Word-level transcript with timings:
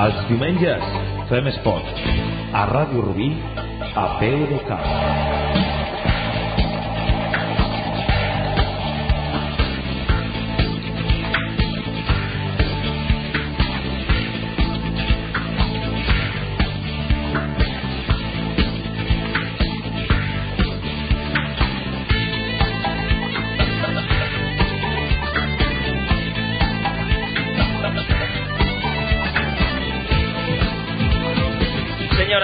Els 0.00 0.20
diumenges 0.30 0.84
fem 1.28 1.50
esport. 1.50 1.90
A 2.56 2.62
Ràdio 2.70 3.04
Rubí, 3.04 3.28
a 4.04 4.06
peu 4.22 4.46
de 4.54 4.62
camp. 4.70 5.29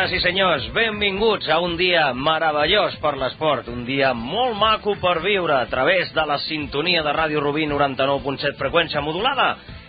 Senyores 0.06 0.22
i 0.22 0.28
senyors, 0.30 0.66
benvinguts 0.70 1.48
a 1.50 1.56
un 1.58 1.72
dia 1.74 2.12
meravellós 2.14 2.94
per 3.02 3.16
l'esport, 3.18 3.66
un 3.66 3.80
dia 3.82 4.12
molt 4.14 4.54
maco 4.54 4.94
per 5.02 5.16
viure 5.24 5.56
a 5.56 5.66
través 5.66 6.12
de 6.14 6.22
la 6.22 6.36
sintonia 6.44 7.02
de 7.02 7.10
Ràdio 7.10 7.42
Rubí 7.42 7.66
99.7 7.66 8.54
freqüència 8.54 9.02
modulada, 9.02 9.48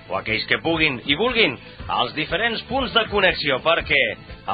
o 0.10 0.18
aquells 0.18 0.48
que 0.50 0.58
puguin 0.66 0.98
i 1.06 1.14
vulguin, 1.22 1.54
als 1.86 2.18
diferents 2.18 2.66
punts 2.66 2.98
de 2.98 3.06
connexió, 3.14 3.62
perquè 3.62 4.02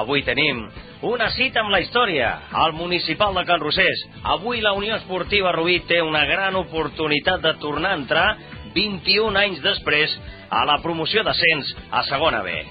avui 0.03 0.27
tenim 0.27 0.65
una 1.07 1.31
cita 1.31 1.63
amb 1.63 1.71
la 1.71 1.79
història, 1.79 2.35
al 2.51 2.75
municipal 2.75 3.31
de 3.39 3.47
Can 3.47 3.63
Rosés. 3.63 4.03
Avui 4.35 4.59
la 4.59 4.75
Unió 4.75 4.99
Esportiva 4.99 5.55
Rubí 5.55 5.79
té 5.87 6.03
una 6.03 6.25
gran 6.27 6.59
oportunitat 6.59 7.39
de 7.39 7.55
tornar 7.63 7.95
a 7.95 8.01
entrar 8.03 8.29
21 8.75 9.39
anys 9.39 9.63
després 9.63 10.19
a 10.51 10.65
la 10.67 10.81
promoció 10.83 11.23
d'ascens 11.23 11.71
a 11.89 12.03
segona 12.11 12.43
B. 12.43 12.65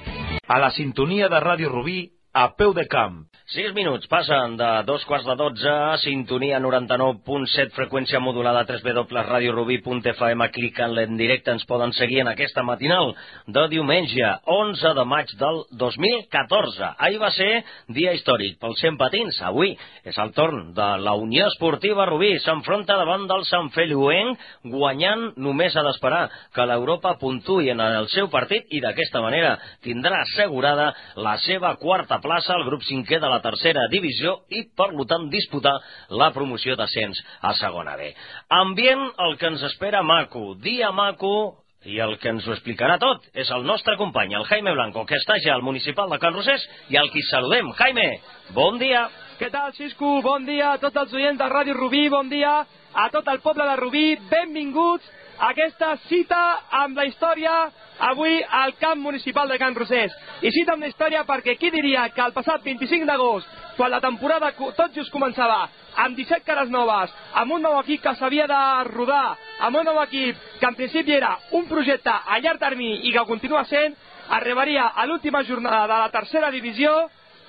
A 0.45 0.61
la 0.61 0.75
sintonia 0.77 1.33
de 1.33 1.41
Ràdio 1.41 1.73
Rubí, 1.73 2.03
a 2.33 2.48
peu 2.48 2.72
de 2.75 2.84
camp. 2.84 3.27
6 3.51 3.75
minuts 3.75 4.07
passen 4.07 4.55
de 4.57 4.67
dos 4.87 5.03
quarts 5.05 5.27
de 5.27 5.35
12, 5.35 5.73
sintonia 6.05 6.61
99.7, 6.62 7.73
freqüència 7.75 8.21
modulada 8.23 8.62
3w.radiorubí.fm, 8.69 10.47
clicant 10.55 10.95
en 11.03 11.17
directe, 11.19 11.51
ens 11.51 11.67
poden 11.67 11.91
seguir 11.93 12.21
en 12.23 12.31
aquesta 12.31 12.62
matinal 12.62 13.11
de 13.47 13.65
diumenge, 13.73 14.29
11 14.47 14.93
de 14.95 15.05
maig 15.11 15.33
del 15.41 15.59
2014. 15.75 16.93
Ahir 17.03 17.19
va 17.19 17.33
ser 17.34 17.51
dia 17.91 18.12
històric 18.15 18.61
pels 18.62 18.79
100 18.79 19.01
patins, 19.01 19.43
avui 19.43 19.75
és 20.06 20.23
el 20.23 20.31
torn 20.39 20.71
de 20.77 20.89
la 21.03 21.17
Unió 21.19 21.51
Esportiva 21.51 22.06
Rubí, 22.06 22.37
s'enfronta 22.39 22.97
davant 23.01 23.27
del 23.27 23.43
Sant 23.51 23.73
Feliuenc, 23.75 24.39
guanyant 24.71 25.33
només 25.43 25.75
ha 25.75 25.83
d'esperar 25.89 26.29
que 26.55 26.69
l'Europa 26.71 27.17
puntuï 27.19 27.75
en 27.75 27.83
el 27.83 28.09
seu 28.15 28.31
partit 28.31 28.71
i 28.71 28.81
d'aquesta 28.81 29.21
manera 29.21 29.56
tindrà 29.83 30.23
assegurada 30.23 30.93
la 31.19 31.37
seva 31.43 31.75
quarta 31.83 32.23
plaça 32.23 32.55
al 32.55 32.69
grup 32.71 32.87
cinquè 32.87 33.19
de 33.19 33.31
la 33.33 33.41
tercera 33.44 33.88
divisió 33.92 34.42
i, 34.52 34.66
per 34.77 34.92
tant, 35.08 35.28
disputar 35.33 35.75
la 36.20 36.30
promoció 36.36 36.77
d'ascens 36.77 37.20
a 37.41 37.55
segona 37.58 37.97
B. 37.97 38.12
Ambient 38.61 39.08
el 39.27 39.36
que 39.41 39.50
ens 39.52 39.64
espera 39.72 40.02
maco, 40.02 40.52
dia 40.61 40.92
maco, 40.92 41.62
i 41.84 41.98
el 41.98 42.14
que 42.22 42.30
ens 42.30 42.47
ho 42.47 42.53
explicarà 42.55 42.98
tot 43.03 43.25
és 43.34 43.50
el 43.50 43.64
nostre 43.66 43.97
company, 43.98 44.36
el 44.38 44.47
Jaime 44.47 44.75
Blanco, 44.75 45.05
que 45.06 45.19
està 45.19 45.38
ja 45.42 45.56
al 45.56 45.64
municipal 45.66 46.10
de 46.10 46.19
Can 46.22 46.36
Rosés 46.36 46.62
i 46.94 46.98
al 46.98 47.10
qui 47.10 47.25
saludem. 47.27 47.72
Jaime, 47.78 48.06
bon 48.55 48.78
dia. 48.78 49.08
Què 49.41 49.50
tal, 49.50 49.72
Xisco? 49.75 50.20
Bon 50.22 50.47
dia 50.47 50.77
a 50.77 50.78
tots 50.78 51.00
els 51.03 51.14
oients 51.19 51.41
de 51.41 51.48
Ràdio 51.50 51.75
Rubí, 51.75 52.06
bon 52.12 52.30
dia 52.30 52.60
a 52.92 53.08
tot 53.10 53.27
el 53.33 53.41
poble 53.42 53.66
de 53.66 53.77
Rubí, 53.80 54.06
benvinguts 54.30 55.08
a 55.38 55.50
aquesta 55.50 55.97
cita 56.06 56.42
amb 56.84 57.00
la 57.00 57.08
història 57.08 57.55
avui 57.98 58.41
al 58.48 58.75
camp 58.77 59.01
municipal 59.01 59.48
de 59.48 59.59
Can 59.59 59.75
Rosés. 59.75 60.12
I 60.43 60.50
cita 60.50 60.77
la 60.77 60.89
història 60.89 61.25
perquè 61.28 61.56
qui 61.59 61.71
diria 61.71 62.09
que 62.15 62.22
el 62.22 62.33
passat 62.33 62.62
25 62.65 63.06
d'agost, 63.06 63.49
quan 63.77 63.91
la 63.91 64.00
temporada 64.00 64.53
tot 64.56 64.94
just 64.94 65.12
començava, 65.12 65.69
amb 65.97 66.16
17 66.16 66.44
cares 66.47 66.71
noves, 66.71 67.12
amb 67.34 67.53
un 67.53 67.62
nou 67.62 67.78
equip 67.81 68.03
que 68.03 68.15
s'havia 68.16 68.47
de 68.49 68.62
rodar, 68.91 69.37
amb 69.61 69.77
un 69.77 69.84
nou 69.84 70.00
equip 70.03 70.37
que 70.59 70.66
en 70.66 70.78
principi 70.78 71.16
era 71.19 71.37
un 71.53 71.66
projecte 71.69 72.11
a 72.12 72.39
llarg 72.41 72.61
termini 72.61 73.03
i 73.09 73.12
que 73.12 73.27
continua 73.28 73.65
sent, 73.65 73.97
arribaria 74.28 74.93
a 74.95 75.06
l'última 75.06 75.43
jornada 75.45 75.87
de 75.87 75.99
la 76.05 76.11
tercera 76.11 76.50
divisió 76.50 76.93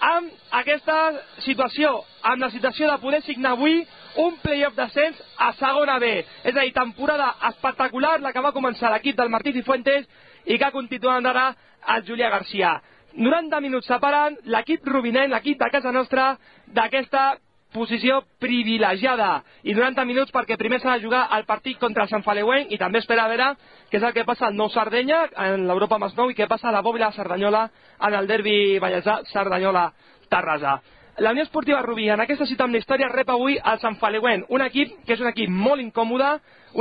amb 0.04 0.32
aquesta 0.52 0.98
situació, 1.46 2.02
amb 2.22 2.44
la 2.44 2.50
situació 2.52 2.90
de 2.90 2.98
poder 3.00 3.22
signar 3.24 3.54
avui 3.54 3.86
un 4.20 4.36
playoff 4.44 4.76
d'ascens 4.76 5.22
a 5.38 5.54
segona 5.58 5.98
B. 6.00 6.10
És 6.44 6.56
a 6.56 6.60
dir, 6.60 6.74
temporada 6.74 7.34
espectacular 7.50 8.20
la 8.22 8.34
que 8.34 8.44
va 8.44 8.54
començar 8.54 8.92
l'equip 8.92 9.18
del 9.18 9.32
Martí 9.32 9.54
Cifuentes 9.54 10.06
i 10.46 10.58
que 10.58 10.66
ha 10.66 10.76
continuat 10.76 11.26
ara 11.26 11.48
el 11.96 12.04
Julià 12.08 12.30
Garcia. 12.30 12.80
90 13.14 13.60
minuts 13.62 13.88
separen 13.88 14.38
l'equip 14.50 14.86
rubinenc, 14.88 15.32
l'equip 15.34 15.60
de 15.60 15.70
casa 15.70 15.92
nostra, 15.92 16.34
d'aquesta 16.66 17.34
posició 17.74 18.22
privilegiada 18.40 19.42
i 19.66 19.74
90 19.74 20.06
minuts 20.06 20.32
perquè 20.34 20.58
primer 20.62 20.80
s'ha 20.80 20.96
de 20.98 21.04
jugar 21.04 21.26
el 21.38 21.46
partit 21.50 21.80
contra 21.82 22.06
el 22.06 22.12
Sant 22.12 22.24
Faleuenc 22.24 22.72
i 22.72 22.78
també 22.78 23.02
espera 23.02 23.26
a 23.26 23.32
veure 23.32 23.50
què 23.90 23.98
és 23.98 24.06
el 24.06 24.14
que 24.14 24.26
passa 24.30 24.48
al 24.48 24.58
Nou 24.58 24.70
Sardenya 24.70 25.24
en 25.48 25.66
l'Europa 25.68 25.98
Masnou 25.98 26.30
i 26.30 26.38
què 26.38 26.48
passa 26.48 26.70
a 26.70 26.76
la 26.76 26.84
Bòbila 26.86 27.12
Cerdanyola 27.18 27.66
en 28.00 28.20
el 28.20 28.30
derbi 28.30 28.78
Vallèsà 28.84 29.24
Cerdanyola-Terrassa. 29.34 30.78
La 31.18 31.30
Unió 31.30 31.44
Esportiva 31.44 31.80
Rubí 31.84 32.08
en 32.10 32.22
aquesta 32.24 32.48
cita 32.50 32.64
amb 32.66 32.74
la 32.74 32.80
història 32.82 33.06
rep 33.12 33.28
avui 33.30 33.54
el 33.54 33.78
Sant 33.78 34.00
Faleuenc, 34.02 34.48
un 34.50 34.64
equip 34.66 34.96
que 35.06 35.14
és 35.14 35.20
un 35.22 35.28
equip 35.30 35.52
molt 35.54 35.84
incòmode, 35.84 36.30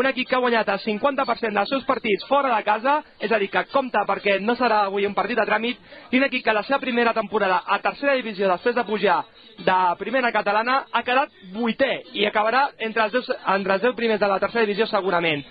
un 0.00 0.06
equip 0.09 0.31
que 0.31 0.38
ha 0.38 0.41
guanyat 0.41 0.70
el 0.72 0.78
50% 0.81 1.53
dels 1.53 1.69
seus 1.69 1.84
partits 1.84 2.25
fora 2.31 2.54
de 2.54 2.62
casa, 2.65 2.94
és 3.21 3.28
a 3.28 3.38
dir, 3.38 3.50
que 3.53 3.66
compta 3.69 4.06
perquè 4.09 4.38
no 4.41 4.54
serà 4.56 4.87
avui 4.87 5.04
un 5.04 5.12
partit 5.12 5.37
de 5.37 5.44
tràmit, 5.44 5.82
i 6.10 6.16
un 6.16 6.25
equip 6.25 6.47
que 6.47 6.54
la 6.56 6.62
seva 6.65 6.78
primera 6.81 7.12
temporada 7.12 7.60
a 7.66 7.78
tercera 7.84 8.15
divisió 8.16 8.48
després 8.48 8.75
de 8.78 8.87
pujar 8.88 9.19
de 9.59 9.76
primera 10.00 10.32
catalana 10.32 10.78
ha 10.91 11.04
quedat 11.04 11.37
vuitè 11.53 11.91
i 12.16 12.25
acabarà 12.25 12.71
entre 12.78 13.04
els, 13.04 13.12
dos, 13.12 13.28
entre 13.28 13.76
els 13.76 13.84
10 13.84 13.94
primers 14.00 14.21
de 14.21 14.32
la 14.32 14.41
tercera 14.41 14.65
divisió 14.65 14.88
segurament. 14.88 15.44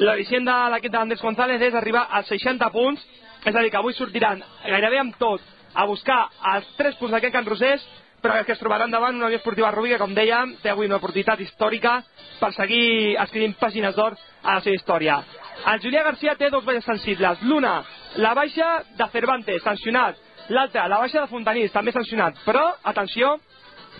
L'origent 0.00 0.50
de 0.50 0.58
l'equip 0.74 0.96
d'Andrés 0.98 1.22
González 1.22 1.62
és 1.62 1.78
arribar 1.78 2.08
als 2.10 2.26
60 2.34 2.74
punts, 2.74 3.06
és 3.46 3.54
a 3.54 3.62
dir, 3.62 3.70
que 3.70 3.78
avui 3.78 3.94
sortiran 3.94 4.42
gairebé 4.66 4.98
amb 4.98 5.14
tot 5.14 5.59
a 5.74 5.86
buscar 5.86 6.28
els 6.54 6.68
3 6.78 6.96
punts 7.00 7.12
d'aquest 7.14 7.34
Can 7.34 7.46
Rosés, 7.46 7.84
però 8.20 8.36
que 8.44 8.52
es 8.52 8.60
trobaran 8.60 8.90
davant 8.92 9.16
una 9.16 9.30
Unió 9.30 9.38
Esportiva 9.38 9.70
Rubí 9.72 9.94
que, 9.94 9.98
com 10.00 10.12
dèiem, 10.14 10.56
té 10.62 10.70
avui 10.70 10.86
una 10.86 10.98
oportunitat 11.00 11.40
històrica 11.40 12.00
per 12.40 12.52
seguir 12.52 13.16
escrivint 13.22 13.56
pàgines 13.60 13.96
d'or 13.96 14.16
a 14.42 14.58
la 14.58 14.64
seva 14.64 14.76
història. 14.76 15.20
El 15.72 15.80
Julià 15.80 16.02
Garcia 16.04 16.36
té 16.36 16.50
dos 16.50 16.64
baixes 16.64 16.84
sensibles. 16.84 17.40
L'una, 17.42 17.80
la 18.16 18.34
baixa 18.34 18.82
de 18.96 19.08
Cervantes, 19.12 19.62
sancionat. 19.64 20.20
L'altra, 20.50 20.86
la 20.88 20.98
baixa 20.98 21.20
de 21.20 21.30
Fontanís, 21.30 21.72
també 21.72 21.92
sancionat. 21.92 22.40
Però, 22.44 22.66
atenció, 22.92 23.36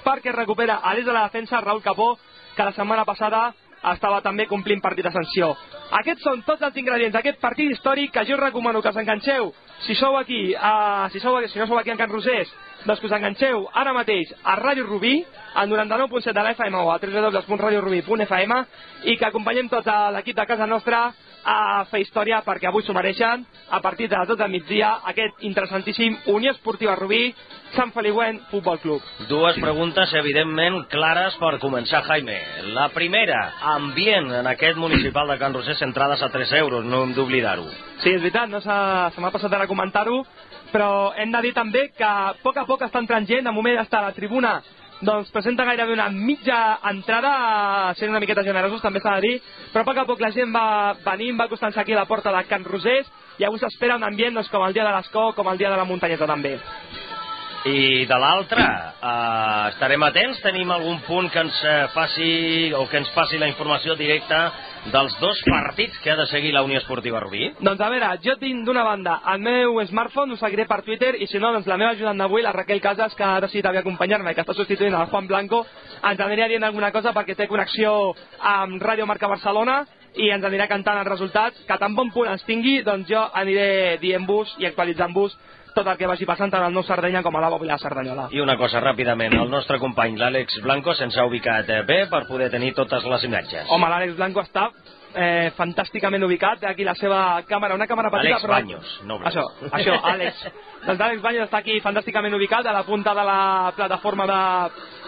perquè 0.05 0.35
recupera 0.35 0.81
a 0.83 0.95
l'eix 0.95 1.07
de 1.07 1.17
la 1.17 1.27
defensa 1.29 1.61
Raúl 1.61 1.83
Capó, 1.83 2.15
que 2.57 2.65
la 2.65 2.73
setmana 2.77 3.05
passada 3.09 3.51
estava 3.95 4.21
també 4.21 4.47
complint 4.47 4.83
partit 4.85 5.07
de 5.07 5.13
sanció. 5.15 5.55
Aquests 6.01 6.25
són 6.27 6.43
tots 6.47 6.63
els 6.63 6.77
ingredients 6.77 7.15
d'aquest 7.17 7.41
partit 7.41 7.71
històric 7.73 8.13
que 8.15 8.25
jo 8.29 8.37
us 8.37 8.43
recomano 8.43 8.83
que 8.83 8.93
us 8.93 9.01
enganxeu. 9.01 9.53
Si 9.87 9.95
sou 9.97 10.19
aquí, 10.19 10.55
uh, 10.55 11.09
si, 11.11 11.21
sou, 11.21 11.41
si 11.49 11.59
no 11.59 11.67
sou 11.67 11.79
aquí 11.79 11.91
en 11.91 11.97
Can 11.97 12.13
Rosés, 12.13 12.53
doncs 12.85 13.01
que 13.01 13.09
us 13.09 13.17
enganxeu 13.17 13.67
ara 13.75 13.95
mateix 13.97 14.33
a 14.45 14.57
Ràdio 14.61 14.87
Rubí, 14.87 15.25
al 15.55 15.71
99.7 15.71 16.33
de 16.33 16.43
la 16.43 16.53
FM 16.53 16.77
o 16.77 16.93
a 16.93 16.99
www.radiorubí.fm 16.99 18.61
i 19.05 19.17
que 19.17 19.27
acompanyem 19.27 19.69
tot 19.69 19.89
a 19.89 20.11
l'equip 20.13 20.37
de 20.37 20.47
casa 20.47 20.67
nostra 20.67 21.09
a 21.45 21.85
fer 21.91 22.03
història 22.05 22.41
perquè 22.47 22.69
avui 22.69 22.85
s'ho 22.85 22.95
mereixen 22.97 23.45
a 23.71 23.81
partir 23.81 24.09
de 24.09 24.19
les 24.19 24.29
12 24.29 24.43
del 24.43 24.53
migdia 24.53 24.91
aquest 25.13 25.45
interessantíssim 25.47 26.17
Unió 26.35 26.53
Esportiva 26.53 26.97
Rubí 26.97 27.35
Sant 27.75 27.93
Feliuent 27.95 28.41
Futbol 28.51 28.81
Club. 28.83 29.03
Dues 29.29 29.59
preguntes, 29.63 30.13
evidentment, 30.19 30.83
clares 30.91 31.37
per 31.39 31.53
començar, 31.63 32.03
Jaime. 32.09 32.37
La 32.75 32.89
primera, 32.91 33.39
ambient 33.77 34.33
en 34.41 34.49
aquest 34.51 34.77
municipal 34.77 35.31
de 35.31 35.39
Can 35.39 35.55
Rosés, 35.55 35.81
entrades 35.87 36.23
a 36.23 36.31
3 36.31 36.53
euros, 36.59 36.85
no 36.85 37.05
hem 37.05 37.15
d'oblidar-ho. 37.15 37.69
Sí, 38.03 38.11
és 38.11 38.21
veritat, 38.21 38.51
no 38.51 38.61
se 38.61 39.23
m'ha 39.23 39.31
passat 39.31 39.55
ara 39.55 39.71
comentar-ho, 39.71 40.25
però 40.73 41.13
hem 41.17 41.31
de 41.31 41.43
dir 41.47 41.55
també 41.55 41.89
que 41.97 42.07
a 42.07 42.35
poc 42.43 42.59
a 42.59 42.67
poc 42.67 42.83
està 42.87 42.99
entrant 43.03 43.27
gent, 43.27 43.47
de 43.47 43.55
moment 43.55 43.79
està 43.79 44.01
a 44.01 44.09
la 44.09 44.17
tribuna 44.17 44.59
doncs 45.01 45.31
presenta 45.33 45.65
gairebé 45.65 45.95
una 45.97 46.09
mitja 46.13 46.79
entrada, 46.91 47.95
sent 47.97 48.13
una 48.13 48.21
miqueta 48.21 48.45
generosos 48.45 48.83
també 48.85 49.01
s'ha 49.01 49.17
de 49.17 49.27
dir, 49.27 49.37
però 49.73 49.85
a 49.85 49.89
poc 49.89 50.01
a 50.03 50.07
poc 50.09 50.21
la 50.21 50.33
gent 50.35 50.53
va 50.55 50.95
venint, 51.05 51.39
va 51.39 51.49
acostant-se 51.49 51.81
aquí 51.81 51.97
a 51.97 52.03
la 52.03 52.09
porta 52.11 52.33
de 52.35 52.45
Can 52.49 52.65
Rosés 52.65 53.09
i 53.39 53.47
avui 53.49 53.59
s'espera 53.59 53.97
un 53.97 54.05
ambient 54.05 54.37
doncs, 54.37 54.51
com 54.53 54.67
el 54.67 54.77
dia 54.77 54.85
de 54.85 54.93
l'Escó, 54.93 55.31
com 55.33 55.49
el 55.49 55.59
dia 55.59 55.71
de 55.71 55.79
la 55.81 55.89
muntanyeta 55.89 56.29
també. 56.29 56.59
I 57.69 58.07
de 58.09 58.17
l'altra, 58.17 58.67
eh, 58.97 59.69
estarem 59.75 60.03
atents, 60.03 60.41
tenim 60.41 60.71
algun 60.73 61.01
punt 61.05 61.29
que 61.33 61.43
ens 61.45 61.65
eh, 61.65 61.89
faci 61.93 62.73
o 62.77 62.87
que 62.89 62.97
ens 63.03 63.11
passi 63.13 63.39
la 63.39 63.49
informació 63.49 63.97
directa 63.97 64.47
dels 64.89 65.15
dos 65.21 65.41
partits 65.45 65.99
que 66.01 66.11
ha 66.11 66.17
de 66.17 66.27
seguir 66.27 66.53
la 66.55 66.63
Unió 66.63 66.79
Esportiva 66.79 67.21
Rubí. 67.21 67.51
Doncs 67.61 67.81
a 67.81 67.91
veure, 67.93 68.09
jo 68.25 68.37
tinc 68.41 68.65
d'una 68.65 68.85
banda 68.87 69.19
el 69.35 69.45
meu 69.45 69.79
smartphone, 69.87 70.33
us 70.33 70.41
seguiré 70.41 70.67
per 70.67 70.81
Twitter, 70.87 71.13
i 71.21 71.29
si 71.29 71.39
no, 71.39 71.53
doncs 71.53 71.69
la 71.69 71.77
meva 71.77 71.93
ajudant 71.93 72.19
d'avui, 72.19 72.43
la 72.43 72.55
Raquel 72.57 72.81
Casas, 72.81 73.15
que 73.15 73.25
ha 73.25 73.41
decidit 73.45 73.69
avui 73.69 73.83
acompanyar-me, 73.83 74.35
que 74.35 74.45
està 74.45 74.57
substituint 74.57 74.97
el 74.97 75.13
Juan 75.13 75.29
Blanco, 75.29 75.65
ens 76.01 76.21
anirà 76.21 76.49
dient 76.49 76.65
alguna 76.65 76.91
cosa 76.93 77.13
perquè 77.17 77.37
té 77.37 77.49
connexió 77.51 78.15
amb 78.41 78.83
Ràdio 78.83 79.07
Marca 79.07 79.29
Barcelona 79.29 79.83
i 80.17 80.31
ens 80.35 80.45
anirà 80.45 80.67
cantant 80.67 80.99
els 80.99 81.09
resultats, 81.09 81.61
que 81.69 81.79
tan 81.79 81.95
bon 81.95 82.11
punt 82.11 82.33
ens 82.33 82.43
tingui, 82.49 82.81
doncs 82.83 83.09
jo 83.11 83.21
aniré 83.35 83.99
dient-vos 84.03 84.57
i 84.59 84.67
actualitzant-vos 84.67 85.37
tot 85.75 85.87
el 85.87 85.99
que 85.99 86.09
vagi 86.11 86.29
passant 86.29 86.53
tant 86.53 86.65
al 86.67 86.75
nou 86.75 86.85
Sardenya 86.87 87.23
com 87.23 87.37
a 87.37 87.43
la 87.43 87.51
Bòbila 87.53 87.79
Cerdanyola. 87.81 88.29
I 88.35 88.41
una 88.43 88.57
cosa, 88.61 88.83
ràpidament, 88.85 89.35
el 89.39 89.51
nostre 89.51 89.79
company, 89.83 90.17
l'Àlex 90.21 90.61
Blanco, 90.65 90.95
se'ns 90.95 91.19
ha 91.19 91.27
ubicat 91.29 91.69
eh, 91.71 91.83
bé 91.89 92.05
per 92.11 92.27
poder 92.29 92.51
tenir 92.53 92.73
totes 92.79 93.05
les 93.05 93.29
imatges. 93.29 93.69
Home, 93.71 93.91
l'Àlex 93.91 94.17
Blanco 94.19 94.43
està 94.45 94.69
eh, 95.15 95.51
fantàsticament 95.57 96.25
ubicat, 96.25 96.61
té 96.61 96.69
aquí 96.71 96.85
la 96.87 96.95
seva 96.99 97.21
càmera, 97.49 97.77
una 97.79 97.89
càmera 97.91 98.11
petita, 98.13 98.37
Àlex 98.37 98.47
però... 98.47 98.59
Baños, 98.59 98.93
no 99.07 99.19
Blanco. 99.19 99.47
Això, 99.63 99.71
això, 99.81 99.97
Àlex. 100.13 100.45
doncs 100.87 101.05
Àlex 101.09 101.25
Baños 101.25 101.49
està 101.49 101.61
aquí 101.63 101.81
fantàsticament 101.85 102.37
ubicat 102.37 102.67
a 102.67 102.77
la 102.77 102.85
punta 102.89 103.15
de 103.17 103.27
la 103.27 103.73
plataforma 103.77 104.29
de, 104.31 104.43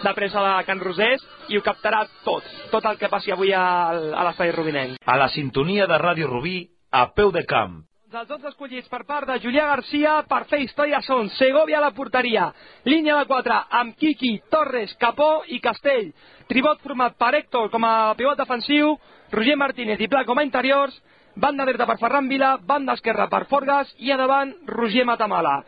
de 0.03 0.13
premsa 0.17 0.43
de 0.47 0.53
Can 0.67 0.83
Rosés 0.83 1.23
i 1.49 1.57
ho 1.57 1.63
captarà 1.65 2.03
tot, 2.25 2.45
tot 2.71 2.85
el 2.91 2.99
que 2.99 3.11
passi 3.11 3.33
avui 3.33 3.53
al, 3.53 4.11
a 4.13 4.27
l'espai 4.29 4.53
rubinenc. 4.55 4.99
A 5.05 5.17
la 5.19 5.29
sintonia 5.33 5.87
de 5.87 5.99
Ràdio 5.99 6.29
Rubí, 6.31 6.59
a 6.91 7.09
peu 7.13 7.31
de 7.33 7.45
camp. 7.49 7.81
Els 8.13 8.27
12 8.29 8.45
escollits 8.51 8.89
per 8.93 8.99
part 9.09 9.25
de 9.25 9.39
Julià 9.41 9.63
Garcia 9.71 10.11
per 10.29 10.43
fer 10.49 10.59
història 10.61 10.99
són 11.01 11.31
Segovia 11.33 11.79
a 11.79 11.81
la 11.81 11.95
porteria, 11.97 12.43
línia 12.85 13.15
de 13.17 13.25
4 13.25 13.55
amb 13.79 13.95
Kiki, 13.97 14.35
Torres, 14.53 14.93
Capó 15.01 15.29
i 15.49 15.57
Castell, 15.63 16.11
tribot 16.45 16.83
format 16.85 17.15
per 17.17 17.31
Héctor 17.39 17.71
com 17.73 17.87
a 17.89 18.13
pivot 18.19 18.37
defensiu, 18.37 18.91
Roger 19.33 19.55
Martínez 19.57 20.03
i 20.05 20.09
Pla 20.11 20.21
com 20.29 20.37
a 20.37 20.45
interiors, 20.45 20.93
banda 21.33 21.65
dreta 21.65 21.89
per 21.89 21.97
Ferran 22.03 22.29
Vila, 22.29 22.51
banda 22.61 22.93
esquerra 22.93 23.25
per 23.33 23.47
Forgas 23.49 23.95
i 23.97 24.13
a 24.13 24.19
davant 24.21 24.53
Roger 24.69 25.07
Matamala. 25.09 25.63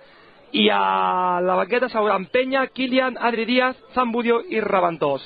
I 0.53 0.69
a 0.69 1.41
la 1.41 1.57
banqueta 1.63 1.89
s'hauran 1.89 2.29
Penya, 2.29 2.67
Kilian, 2.67 3.17
Adri 3.17 3.49
Díaz, 3.49 3.81
Zambudio 3.97 4.43
i 4.53 4.61
Reventós. 4.61 5.25